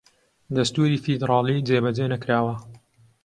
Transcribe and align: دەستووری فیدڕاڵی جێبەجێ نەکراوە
دەستووری 0.55 1.01
فیدڕاڵی 1.03 1.63
جێبەجێ 1.67 2.05
نەکراوە 2.13 2.55